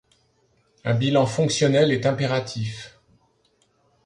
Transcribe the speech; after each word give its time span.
Un 0.83 0.95
bilan 0.95 1.27
fonctionnel 1.27 1.91
est 1.91 2.07
impératif. 2.07 2.97